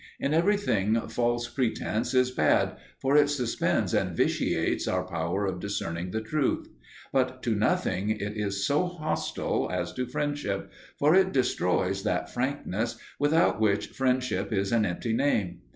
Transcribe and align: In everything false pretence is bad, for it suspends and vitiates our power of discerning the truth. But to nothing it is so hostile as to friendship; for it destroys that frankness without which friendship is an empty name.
In 0.19 0.33
everything 0.33 0.99
false 1.09 1.47
pretence 1.47 2.15
is 2.15 2.31
bad, 2.31 2.79
for 2.99 3.15
it 3.15 3.29
suspends 3.29 3.93
and 3.93 4.17
vitiates 4.17 4.87
our 4.87 5.03
power 5.03 5.45
of 5.45 5.59
discerning 5.59 6.09
the 6.09 6.21
truth. 6.21 6.67
But 7.13 7.43
to 7.43 7.53
nothing 7.53 8.09
it 8.09 8.35
is 8.35 8.65
so 8.65 8.87
hostile 8.87 9.69
as 9.71 9.93
to 9.93 10.07
friendship; 10.07 10.71
for 10.97 11.13
it 11.13 11.31
destroys 11.31 12.01
that 12.01 12.31
frankness 12.33 12.97
without 13.19 13.61
which 13.61 13.89
friendship 13.89 14.51
is 14.51 14.71
an 14.71 14.87
empty 14.87 15.13
name. 15.13 15.59